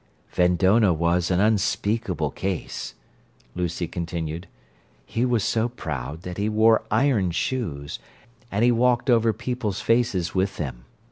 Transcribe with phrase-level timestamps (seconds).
[0.31, 2.95] "Vendonah was an unspeakable case,"
[3.53, 4.47] Lucy continued.
[5.05, 7.99] "He was so proud that he wore iron shoes
[8.51, 10.85] and he walked over people's faces with them.